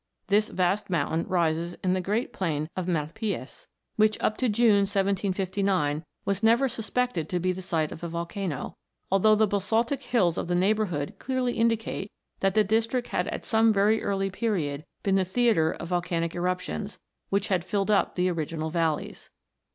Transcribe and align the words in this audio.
This 0.29 0.49
vast 0.49 0.89
mountain 0.89 1.27
rises 1.27 1.75
in 1.83 1.93
the 1.93 2.01
great 2.01 2.33
plain 2.33 2.71
of 2.75 2.87
Malpays, 2.87 3.67
which 3.97 4.19
up 4.19 4.35
to 4.37 4.49
June, 4.49 4.87
1759, 4.89 6.03
was 6.25 6.41
never 6.41 6.67
suspected 6.67 7.29
to 7.29 7.39
be 7.39 7.51
the 7.51 7.61
site 7.61 7.91
of 7.91 8.03
a 8.03 8.07
volcano, 8.07 8.75
although 9.11 9.35
the 9.35 9.45
basaltic 9.45 10.01
hills 10.01 10.39
of 10.39 10.47
the 10.47 10.55
neighbourhood 10.55 11.19
clearly 11.19 11.55
in 11.55 11.69
dicate 11.69 12.09
that 12.39 12.55
the 12.55 12.63
district 12.63 13.09
had 13.09 13.27
at 13.27 13.45
some 13.45 13.71
very 13.71 14.01
early 14.01 14.31
period 14.31 14.85
been 15.03 15.17
the 15.17 15.23
theatre 15.23 15.73
of 15.73 15.89
volcanic 15.89 16.33
eruptions, 16.33 16.97
which 17.29 17.49
had 17.49 17.63
filled 17.63 17.91
up 17.91 18.15
the 18.15 18.27
original 18.27 18.71
valleys. 18.71 19.29